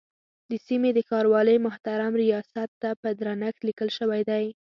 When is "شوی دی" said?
3.97-4.45